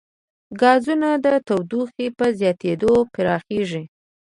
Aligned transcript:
ګازونه 0.61 1.09
د 1.25 1.27
تودوخې 1.47 2.07
په 2.17 2.25
زیاتېدو 2.39 2.91
پراخېږي. 3.13 3.83